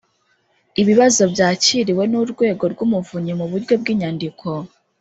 ibibazo 0.81 1.21
byakiriwe 1.33 2.03
n 2.11 2.13
urwego 2.21 2.63
rw 2.73 2.79
umuvunyi 2.85 3.33
mu 3.39 3.45
buryo 3.51 3.73
bw 3.81 3.85
inyandiko 3.93 4.47